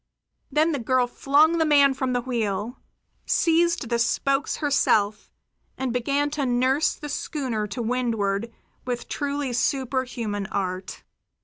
[0.51, 2.79] Then the girl flung the man from the wheel,
[3.27, 5.29] seized the spokes herself,
[5.77, 8.51] and began to nurse the schooner to windward
[8.83, 11.03] with truly superhuman art.